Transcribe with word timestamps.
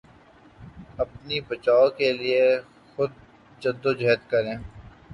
اپنے 0.99 1.35
بچاؤ 1.49 1.85
کے 1.97 2.11
لیے 2.13 2.41
خود 2.91 3.11
جدوجہد 3.61 4.29
کریں 4.31 4.55